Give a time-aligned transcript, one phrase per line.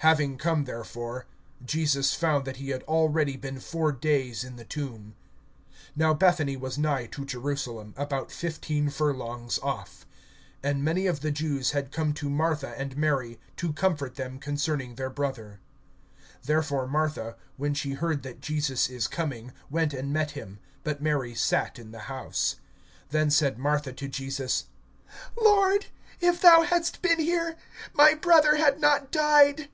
[0.00, 1.26] (17)Having come therefore,
[1.64, 5.16] Jesus found that he had already been four days in the tomb.
[5.98, 10.06] (18)Now Bethany was nigh to Jerusalem, about fifteen furlongs off.
[10.62, 14.94] (19)And many of the Jews had come to Martha and Mary, to comfort them concerning
[14.94, 15.58] their brother.
[16.46, 21.34] (20)Therefore Martha, when she heard that Jesus is coming, went and met him; but Mary
[21.34, 22.54] sat in the house.
[23.10, 24.66] (21)Then said Martha to Jesus:
[25.36, 25.86] Lord,
[26.20, 27.56] if thou hadst been here,
[27.92, 29.68] my brother had not died.